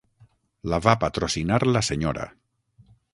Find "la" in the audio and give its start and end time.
0.71-0.79, 1.77-1.83